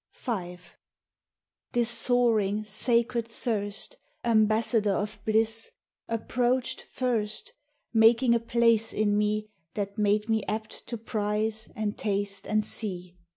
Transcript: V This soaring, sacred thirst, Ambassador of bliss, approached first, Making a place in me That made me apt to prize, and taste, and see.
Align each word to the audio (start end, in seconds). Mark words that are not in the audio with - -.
V 0.15 0.57
This 1.73 1.91
soaring, 1.91 2.63
sacred 2.65 3.27
thirst, 3.27 3.97
Ambassador 4.25 4.93
of 4.93 5.19
bliss, 5.25 5.69
approached 6.09 6.81
first, 6.81 7.53
Making 7.93 8.33
a 8.33 8.39
place 8.39 8.93
in 8.93 9.15
me 9.15 9.51
That 9.75 9.99
made 9.99 10.27
me 10.27 10.41
apt 10.47 10.87
to 10.87 10.97
prize, 10.97 11.69
and 11.75 11.99
taste, 11.99 12.47
and 12.47 12.65
see. 12.65 13.15